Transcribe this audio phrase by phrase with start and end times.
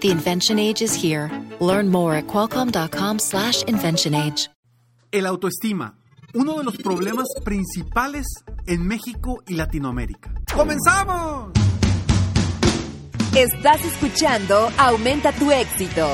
[0.00, 1.30] The invention age is here.
[1.60, 4.48] Learn more at qualcomm.com/slash invention age.
[5.12, 5.98] El autoestima,
[6.32, 8.26] uno de los problemas principales
[8.66, 10.32] en México y Latinoamérica.
[10.54, 11.50] ¡Comenzamos!
[13.36, 16.08] Estás escuchando Aumenta tu éxito,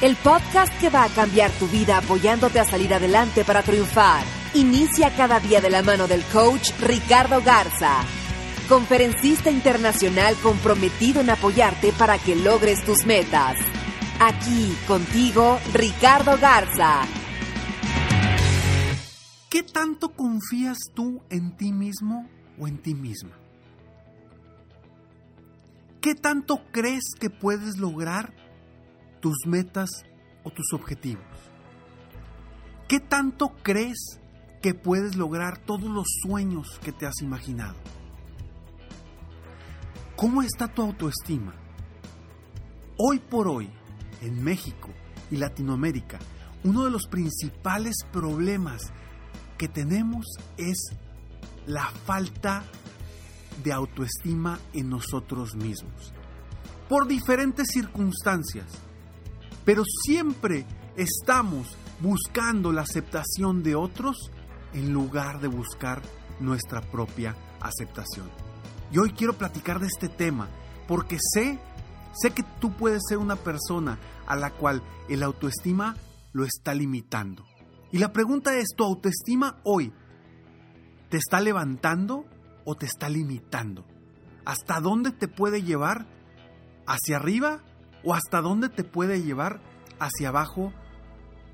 [0.00, 4.24] el podcast que va a cambiar tu vida apoyándote a salir adelante para triunfar.
[4.54, 8.04] Inicia cada día de la mano del coach Ricardo Garza
[8.68, 13.56] conferencista internacional comprometido en apoyarte para que logres tus metas.
[14.20, 17.02] Aquí contigo, Ricardo Garza.
[19.48, 23.30] ¿Qué tanto confías tú en ti mismo o en ti misma?
[26.02, 28.34] ¿Qué tanto crees que puedes lograr
[29.20, 29.90] tus metas
[30.44, 31.24] o tus objetivos?
[32.86, 34.20] ¿Qué tanto crees
[34.62, 37.76] que puedes lograr todos los sueños que te has imaginado?
[40.18, 41.54] ¿Cómo está tu autoestima?
[42.96, 43.70] Hoy por hoy,
[44.20, 44.88] en México
[45.30, 46.18] y Latinoamérica,
[46.64, 48.82] uno de los principales problemas
[49.56, 50.76] que tenemos es
[51.66, 52.64] la falta
[53.62, 56.12] de autoestima en nosotros mismos.
[56.88, 58.66] Por diferentes circunstancias.
[59.64, 64.32] Pero siempre estamos buscando la aceptación de otros
[64.74, 66.02] en lugar de buscar
[66.40, 68.47] nuestra propia aceptación.
[68.90, 70.48] Y hoy quiero platicar de este tema
[70.86, 71.58] porque sé,
[72.12, 75.96] sé que tú puedes ser una persona a la cual el autoestima
[76.32, 77.44] lo está limitando.
[77.92, 79.92] Y la pregunta es, ¿tu autoestima hoy
[81.10, 82.26] te está levantando
[82.64, 83.86] o te está limitando?
[84.44, 86.06] ¿Hasta dónde te puede llevar?
[86.86, 87.60] ¿Hacia arriba
[88.02, 89.60] o hasta dónde te puede llevar
[89.98, 90.72] hacia abajo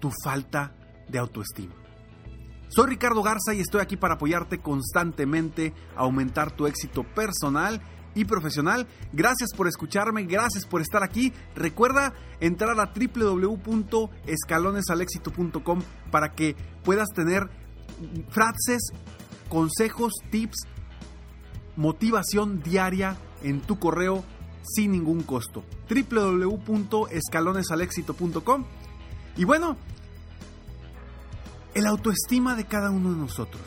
[0.01, 0.75] tu falta
[1.09, 1.75] de autoestima?
[2.69, 7.81] Soy Ricardo Garza y estoy aquí para apoyarte constantemente a aumentar tu éxito personal
[8.15, 8.87] y profesional.
[9.13, 11.35] Gracias por escucharme, gracias por estar aquí.
[11.55, 17.51] Recuerda entrar a www.escalonesalexito.com para que puedas tener
[18.31, 18.93] frases,
[19.49, 20.67] consejos, tips,
[21.77, 24.25] motivación diaria en tu correo
[24.63, 25.63] sin ningún costo.
[25.89, 28.65] www.escalonesalexito.com
[29.37, 29.77] Y bueno,
[31.75, 33.63] el autoestima de cada uno de nosotros.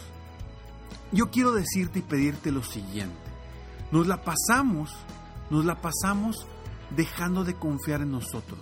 [1.12, 3.16] Yo quiero decirte y pedirte lo siguiente.
[3.92, 4.92] Nos la pasamos,
[5.50, 6.46] nos la pasamos
[6.96, 8.60] dejando de confiar en nosotros.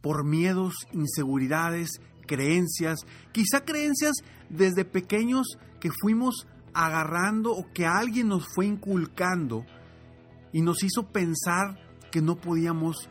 [0.00, 3.00] Por miedos, inseguridades, creencias,
[3.32, 4.16] quizá creencias
[4.48, 9.64] desde pequeños que fuimos agarrando o que alguien nos fue inculcando
[10.52, 11.78] y nos hizo pensar
[12.10, 13.08] que no podíamos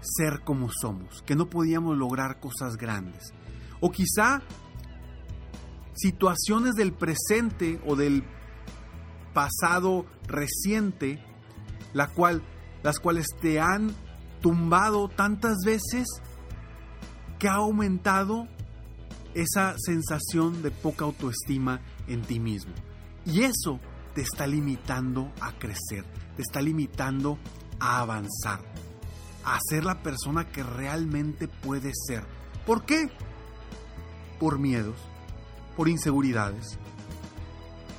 [0.00, 3.32] ser como somos, que no podíamos lograr cosas grandes.
[3.80, 4.42] O quizá
[5.96, 8.24] situaciones del presente o del
[9.32, 11.22] pasado reciente,
[11.92, 12.42] la cual,
[12.82, 13.94] las cuales te han
[14.40, 16.06] tumbado tantas veces
[17.38, 18.48] que ha aumentado
[19.34, 22.72] esa sensación de poca autoestima en ti mismo.
[23.26, 23.80] Y eso
[24.14, 26.04] te está limitando a crecer,
[26.36, 27.38] te está limitando
[27.78, 28.60] a avanzar,
[29.44, 32.24] a ser la persona que realmente puedes ser.
[32.64, 33.10] ¿Por qué?
[34.40, 34.96] Por miedos,
[35.76, 36.78] por inseguridades,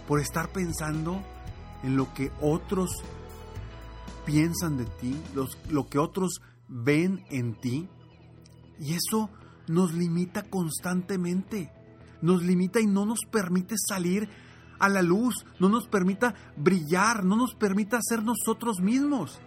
[0.08, 1.22] por estar pensando
[1.84, 2.90] en lo que otros
[4.26, 5.16] piensan de ti,
[5.70, 7.88] lo que otros ven en ti.
[8.80, 9.30] Y eso
[9.68, 11.72] nos limita constantemente,
[12.22, 14.30] nos limita y no nos permite salir
[14.80, 19.40] a la luz, no nos permita brillar, no nos permita ser nosotros mismos.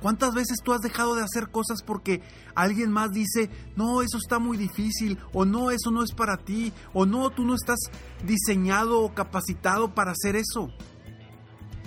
[0.00, 2.22] ¿Cuántas veces tú has dejado de hacer cosas porque
[2.54, 6.72] alguien más dice, no, eso está muy difícil, o no, eso no es para ti,
[6.94, 7.78] o no, tú no estás
[8.24, 10.70] diseñado o capacitado para hacer eso?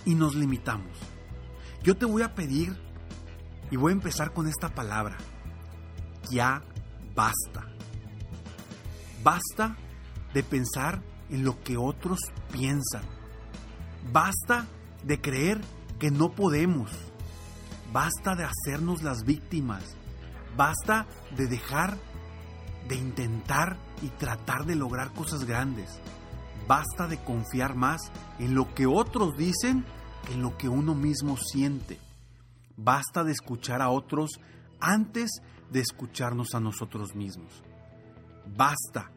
[0.06, 0.98] Y nos limitamos.
[1.82, 2.78] Yo te voy a pedir,
[3.72, 5.18] y voy a empezar con esta palabra,
[6.30, 6.62] ya
[7.16, 7.68] basta.
[9.24, 9.76] Basta
[10.34, 12.20] de pensar en lo que otros
[12.52, 13.04] piensan.
[14.12, 14.68] Basta
[15.04, 15.62] de creer
[15.98, 16.92] que no podemos
[17.94, 19.96] Basta de hacernos las víctimas.
[20.58, 21.08] Basta
[21.38, 21.98] de dejar
[22.90, 26.00] de intentar y tratar de lograr cosas grandes.
[26.68, 28.02] Basta de confiar más
[28.40, 29.86] en lo que otros dicen
[30.26, 32.00] que en lo que uno mismo siente.
[32.78, 34.32] Basta de escuchar a otros
[34.80, 35.30] antes
[35.70, 37.64] de escucharnos a nosotros mismos.
[38.58, 39.12] Basta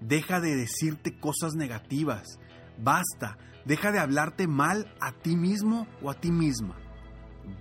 [0.00, 2.38] Deja de decirte cosas negativas.
[2.78, 3.36] Basta.
[3.66, 6.76] Deja de hablarte mal a ti mismo o a ti misma.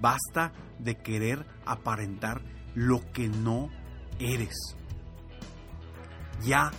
[0.01, 2.41] Basta de querer aparentar
[2.75, 3.69] lo que no
[4.19, 4.55] eres.
[6.45, 6.71] Ya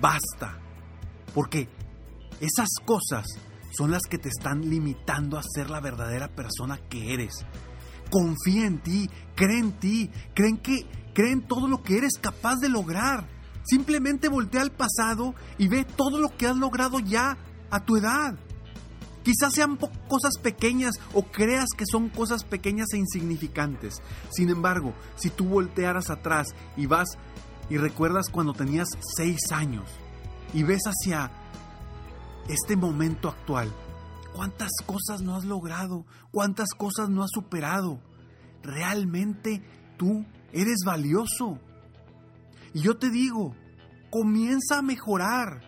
[0.00, 0.58] basta.
[1.34, 1.68] Porque
[2.40, 3.26] esas cosas
[3.76, 7.46] son las que te están limitando a ser la verdadera persona que eres.
[8.10, 10.86] Confía en ti, cree en ti, creen que
[11.48, 13.28] todo lo que eres capaz de lograr.
[13.64, 17.36] Simplemente voltea al pasado y ve todo lo que has logrado ya
[17.70, 18.36] a tu edad.
[19.22, 19.78] Quizás sean
[20.08, 24.02] cosas pequeñas o creas que son cosas pequeñas e insignificantes.
[24.30, 27.08] Sin embargo, si tú voltearas atrás y vas
[27.70, 29.88] y recuerdas cuando tenías seis años
[30.52, 31.30] y ves hacia
[32.48, 33.72] este momento actual,
[34.34, 38.00] cuántas cosas no has logrado, cuántas cosas no has superado.
[38.62, 39.62] Realmente
[39.96, 41.58] tú eres valioso.
[42.74, 43.54] Y yo te digo,
[44.10, 45.60] comienza a mejorar,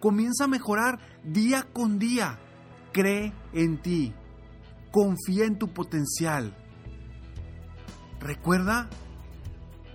[0.00, 2.38] comienza a mejorar día con día
[2.94, 4.14] cree en ti,
[4.90, 6.56] confía en tu potencial.
[8.20, 8.88] Recuerda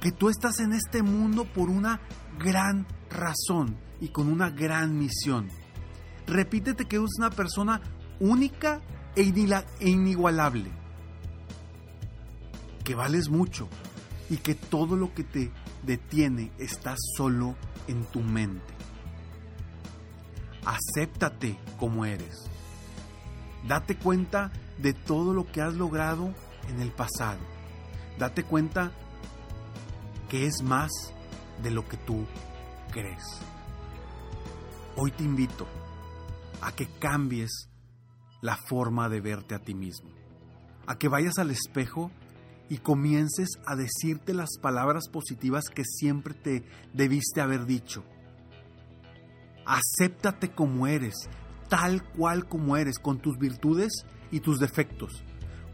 [0.01, 2.01] que tú estás en este mundo por una
[2.37, 5.47] gran razón y con una gran misión.
[6.27, 7.81] Repítete que eres una persona
[8.19, 8.81] única
[9.15, 9.21] e,
[9.79, 10.69] e inigualable,
[12.83, 13.67] que vales mucho
[14.29, 15.51] y que todo lo que te
[15.83, 17.55] detiene está solo
[17.87, 18.73] en tu mente.
[20.65, 22.49] Acéptate como eres.
[23.69, 26.33] Date cuenta de todo lo que has logrado
[26.69, 27.37] en el pasado.
[28.17, 28.91] Date cuenta
[30.27, 30.89] que es más
[31.61, 32.25] de lo que tú
[32.91, 33.23] crees.
[34.95, 35.67] Hoy te invito
[36.61, 37.69] a que cambies
[38.41, 40.09] la forma de verte a ti mismo.
[40.87, 42.09] A que vayas al espejo
[42.69, 46.63] y comiences a decirte las palabras positivas que siempre te
[46.95, 48.03] debiste haber dicho.
[49.67, 51.29] Acéptate como eres,
[51.69, 55.23] tal cual como eres, con tus virtudes y tus defectos,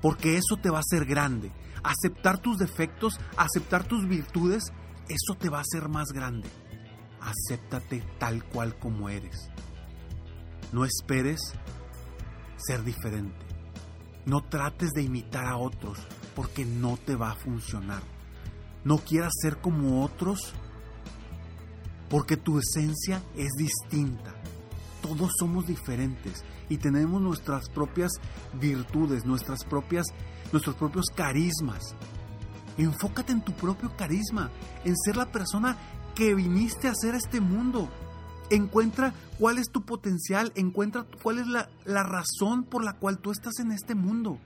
[0.01, 1.51] porque eso te va a hacer grande.
[1.83, 4.71] Aceptar tus defectos, aceptar tus virtudes,
[5.07, 6.50] eso te va a hacer más grande.
[7.21, 9.50] Acéptate tal cual como eres.
[10.71, 11.39] No esperes
[12.57, 13.45] ser diferente.
[14.25, 16.00] No trates de imitar a otros
[16.36, 18.01] porque no te va a funcionar.
[18.83, 20.53] No quieras ser como otros
[22.09, 24.36] porque tu esencia es distinta
[25.06, 28.12] todos somos diferentes y tenemos nuestras propias
[28.60, 30.07] virtudes, nuestras propias,
[30.52, 31.96] nuestros propios carismas.
[32.78, 34.50] Enfócate en tu propio carisma,
[34.84, 35.78] en ser la persona
[36.16, 37.88] que viniste a hacer este mundo.
[38.50, 43.31] Encuentra cuál es tu potencial, encuentra cuál es la, la razón por la cual tú
[43.31, 44.40] estás en este mundo.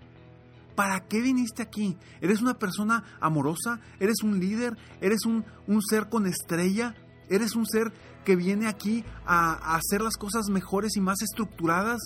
[0.76, 1.98] ¿Para qué viniste aquí?
[2.20, 3.80] ¿Eres una persona amorosa?
[4.00, 4.78] ¿Eres un líder?
[5.00, 6.96] ¿Eres un, un ser con estrella?
[7.30, 7.94] ¿Eres un ser
[8.26, 12.00] que viene aquí a, hacer las cosas mejores y más estructuradas?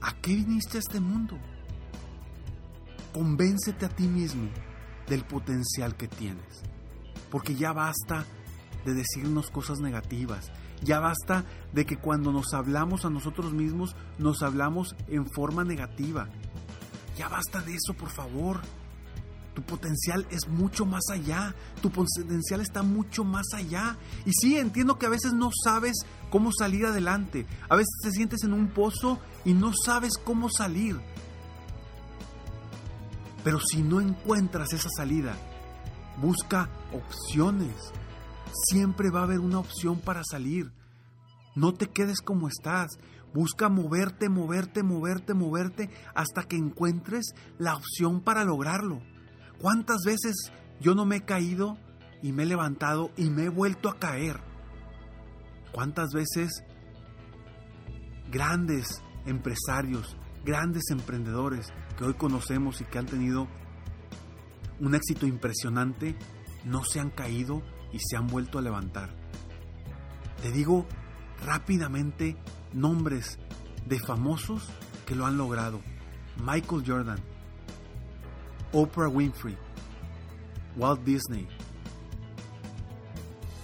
[0.00, 1.38] ¿A qué viniste a este mundo?
[3.12, 4.50] Convéncete a ti mismo
[5.08, 6.62] del potencial que tienes.
[7.30, 8.24] Porque ya basta
[8.84, 10.50] de decirnos cosas negativas.
[10.82, 16.28] Ya basta de que cuando nos hablamos a nosotros mismos, nos hablamos en forma negativa.
[17.16, 18.60] Ya basta de eso, por favor.
[19.56, 21.54] Tu potencial es mucho más allá.
[21.80, 23.96] Tu potencial está mucho más allá.
[24.26, 25.94] Y sí, entiendo que a veces no sabes
[26.28, 27.46] cómo salir adelante.
[27.70, 31.00] A veces te sientes en un pozo y no sabes cómo salir.
[33.44, 35.34] Pero si no encuentras esa salida,
[36.20, 37.76] busca opciones.
[38.68, 40.70] Siempre va a haber una opción para salir.
[41.54, 42.98] No te quedes como estás.
[43.32, 49.00] Busca moverte, moverte, moverte, moverte hasta que encuentres la opción para lograrlo.
[49.60, 51.78] ¿Cuántas veces yo no me he caído
[52.22, 54.40] y me he levantado y me he vuelto a caer?
[55.72, 56.62] ¿Cuántas veces
[58.30, 63.48] grandes empresarios, grandes emprendedores que hoy conocemos y que han tenido
[64.80, 66.16] un éxito impresionante,
[66.64, 69.14] no se han caído y se han vuelto a levantar?
[70.42, 70.86] Te digo
[71.44, 72.36] rápidamente
[72.72, 73.38] nombres
[73.86, 74.68] de famosos
[75.06, 75.80] que lo han logrado.
[76.42, 77.20] Michael Jordan,
[78.72, 79.56] Oprah Winfrey,
[80.76, 81.48] Walt Disney,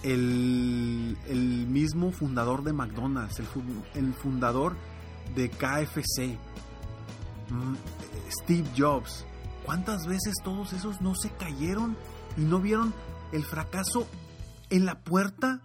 [0.03, 3.41] el, mismo fundador de McDonald's,
[3.95, 4.77] el, fundador
[5.35, 6.39] de KFC,
[7.51, 7.75] mm,
[8.31, 9.27] Steve Jobs.
[9.65, 11.97] ¿Cuántas veces todos esos no se cayeron
[12.37, 12.93] y no vieron
[13.33, 14.07] el fracaso
[14.71, 15.61] en la puerta,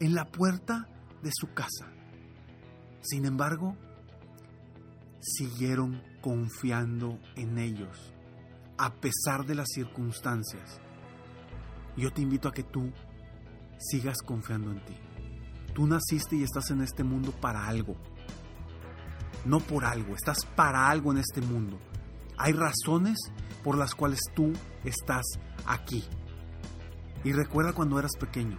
[0.00, 0.88] en la puerta
[1.22, 1.92] de su casa?
[3.02, 3.76] Sin embargo,
[5.20, 8.12] siguieron confiando en ellos,
[8.78, 10.80] a pesar de las circunstancias.
[11.96, 12.90] Yo te invito a que tú
[13.78, 14.96] sigas confiando en ti.
[15.72, 17.94] Tú naciste y estás en este mundo para algo.
[19.44, 21.78] No por algo, estás para algo en este mundo.
[22.38, 23.18] Hay razones
[23.62, 24.52] por las cuales tú
[24.82, 25.26] estás
[25.64, 26.02] aquí.
[27.22, 28.58] Y recuerda cuando eras pequeño,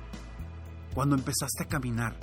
[0.94, 2.18] cuando empezaste a caminar,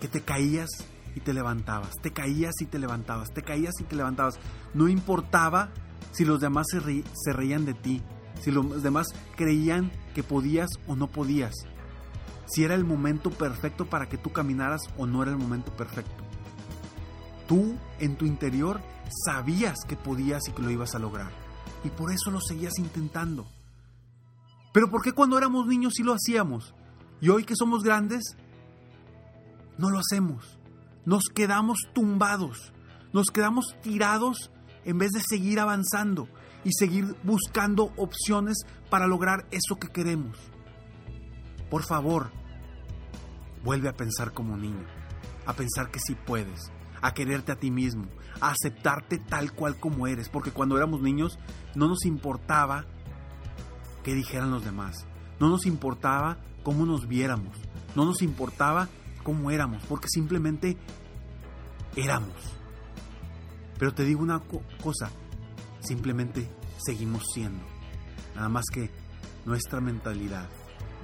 [0.00, 0.70] que te caías
[1.16, 4.38] y te levantabas, te caías y te levantabas, te caías y te levantabas.
[4.74, 5.70] No importaba
[6.12, 8.02] si los demás se, reían de ti,
[8.42, 11.54] si los demás creían que podías o no podías,
[12.44, 16.22] si era el momento perfecto para que tú caminaras o no era el momento perfecto.
[17.48, 18.82] Tú en tu interior
[19.24, 21.30] sabías que podías y que lo ibas a lograr.
[21.82, 23.46] Y por eso lo seguías intentando.
[24.74, 26.74] Pero ¿por qué cuando éramos niños sí lo hacíamos?
[27.22, 28.36] Y hoy que somos grandes,
[29.78, 30.55] no lo hacemos.
[31.06, 32.72] Nos quedamos tumbados.
[33.12, 34.50] Nos quedamos tirados
[34.84, 36.28] en vez de seguir avanzando
[36.64, 40.36] y seguir buscando opciones para lograr eso que queremos.
[41.70, 42.32] Por favor,
[43.64, 44.84] vuelve a pensar como niño,
[45.46, 48.06] a pensar que sí puedes, a quererte a ti mismo,
[48.40, 51.38] a aceptarte tal cual como eres, porque cuando éramos niños
[51.76, 52.84] no nos importaba
[54.02, 55.06] qué dijeran los demás,
[55.38, 57.56] no nos importaba cómo nos viéramos,
[57.94, 58.88] no nos importaba
[59.26, 60.76] cómo éramos, porque simplemente
[61.96, 62.36] éramos.
[63.76, 64.40] Pero te digo una
[64.80, 65.10] cosa,
[65.80, 67.64] simplemente seguimos siendo.
[68.36, 68.88] Nada más que
[69.44, 70.48] nuestra mentalidad,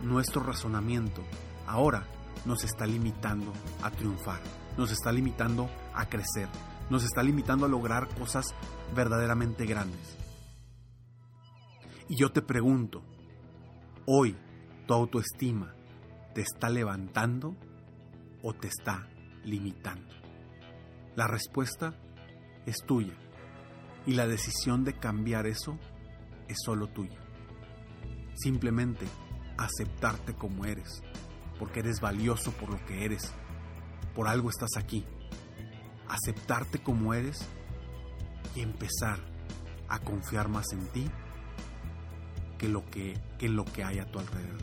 [0.05, 1.25] nuestro razonamiento,
[1.67, 2.07] ahora
[2.45, 3.53] nos está limitando
[3.83, 4.41] a triunfar,
[4.79, 6.49] nos está limitando a crecer,
[6.91, 8.55] nos está limitando a lograr cosas
[8.95, 10.17] verdaderamente grandes.
[12.09, 13.03] Y yo te pregunto,
[14.07, 14.37] hoy
[14.87, 15.75] tu autoestima
[16.37, 17.57] te está levantando
[18.43, 19.09] o te está
[19.45, 20.13] limitando?
[21.15, 21.95] La respuesta
[22.67, 23.15] es tuya
[24.07, 25.79] y la decisión de cambiar eso
[26.49, 27.19] es solo tuya.
[28.35, 29.07] Simplemente
[29.59, 31.03] aceptarte como eres,
[31.59, 33.33] porque eres valioso por lo que eres,
[34.15, 35.05] por algo estás aquí.
[36.09, 37.47] Aceptarte como eres
[38.55, 39.19] y empezar
[39.89, 41.11] a confiar más en ti
[42.59, 44.63] que, lo que, que lo que hay a tu alrededor.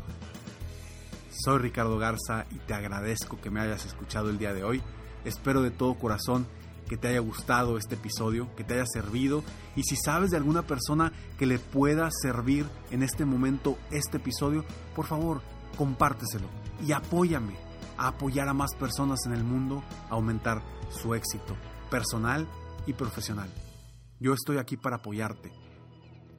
[1.32, 4.82] Soy Ricardo Garza y te agradezco que me hayas escuchado el día de hoy.
[5.26, 6.48] Espero de todo corazón
[6.88, 9.44] que te haya gustado este episodio, que te haya servido
[9.76, 14.66] y si sabes de alguna persona que le pueda servir en este momento este episodio,
[14.96, 15.42] por favor,
[15.78, 16.48] compárteselo
[16.86, 17.56] y apóyame
[17.96, 21.56] a apoyar a más personas en el mundo a aumentar su éxito
[21.92, 22.48] personal
[22.88, 23.50] y profesional.
[24.20, 25.52] Yo estoy aquí para apoyarte.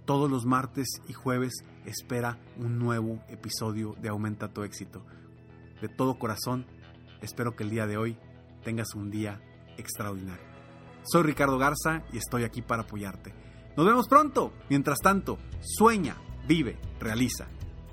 [0.05, 5.05] Todos los martes y jueves espera un nuevo episodio de Aumenta tu éxito.
[5.81, 6.67] De todo corazón,
[7.23, 8.19] espero que el día de hoy
[8.65, 9.41] tengas un día
[9.77, 10.45] extraordinario.
[11.03, 13.35] Soy Ricardo Garza y estoy aquí para apoyarte.
[13.77, 14.53] Nos vemos pronto.
[14.69, 17.47] Mientras tanto, sueña, vive, realiza.